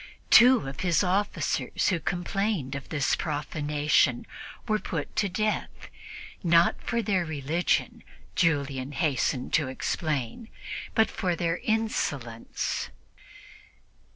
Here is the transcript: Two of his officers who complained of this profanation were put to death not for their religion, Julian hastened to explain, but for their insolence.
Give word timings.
Two 0.31 0.67
of 0.67 0.79
his 0.79 1.03
officers 1.03 1.89
who 1.89 1.99
complained 1.99 2.73
of 2.73 2.89
this 2.89 3.15
profanation 3.15 4.25
were 4.67 4.79
put 4.79 5.15
to 5.17 5.29
death 5.29 5.89
not 6.43 6.81
for 6.81 7.03
their 7.03 7.23
religion, 7.23 8.03
Julian 8.35 8.93
hastened 8.93 9.53
to 9.53 9.67
explain, 9.67 10.49
but 10.95 11.11
for 11.11 11.35
their 11.35 11.57
insolence. 11.59 12.89